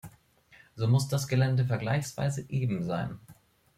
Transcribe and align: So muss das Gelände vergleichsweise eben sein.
So 0.75 0.87
muss 0.87 1.09
das 1.09 1.27
Gelände 1.27 1.63
vergleichsweise 1.63 2.49
eben 2.49 2.81
sein. 2.83 3.19